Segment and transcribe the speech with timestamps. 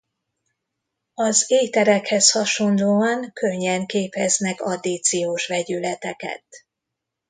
[1.13, 6.43] Az éterekhez hasonlóan könnyen képeznek addíciós vegyületeket.